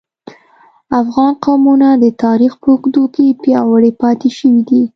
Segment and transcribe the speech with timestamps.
[1.01, 4.81] افغان قومونه د تاریخ په اوږدو کې پیاوړي پاتې شوي دي